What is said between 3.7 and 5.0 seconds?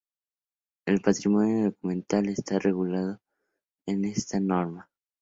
en esta norma.